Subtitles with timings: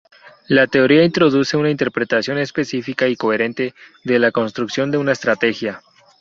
[0.47, 5.83] La teoría introduce una interpretación específica y coherente de la construcción de una estrategia.